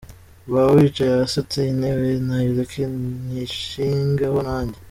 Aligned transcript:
Waba 0.51 0.69
wicaye 0.77 1.11
hasi 1.19 1.35
uti 1.43 1.59
intebe 1.73 2.07
nayireke 2.27 2.81
Nyishingeho 3.27 4.37
nanjye". 4.47 4.77